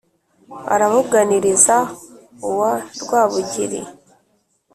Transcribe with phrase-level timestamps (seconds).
[0.73, 1.77] arabúganiriza
[2.49, 3.81] uwa rwábugiri